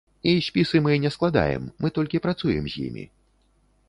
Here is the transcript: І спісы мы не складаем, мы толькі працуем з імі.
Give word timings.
І 0.29 0.31
спісы 0.45 0.79
мы 0.85 0.95
не 1.03 1.11
складаем, 1.15 1.67
мы 1.85 1.91
толькі 1.97 2.21
працуем 2.25 2.63
з 2.73 2.81
імі. 2.87 3.05